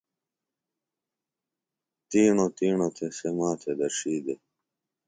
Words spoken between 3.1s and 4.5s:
سےۡ ما تھےۡ دڇھی دےۡ۔